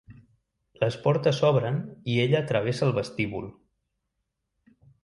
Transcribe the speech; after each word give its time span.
Les 0.83 0.97
portes 1.03 1.41
s'obren 1.43 1.77
i 2.15 2.17
ella 2.25 2.43
travessa 2.53 2.89
el 2.89 2.99
vestíbul. 2.99 3.51